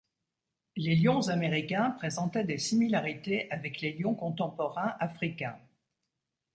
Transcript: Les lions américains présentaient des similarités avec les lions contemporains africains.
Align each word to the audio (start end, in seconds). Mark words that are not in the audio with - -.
Les 0.75 0.95
lions 0.95 1.27
américains 1.29 1.91
présentaient 1.91 2.43
des 2.43 2.57
similarités 2.57 3.47
avec 3.51 3.81
les 3.81 3.93
lions 3.93 4.15
contemporains 4.15 4.95
africains. 4.99 5.59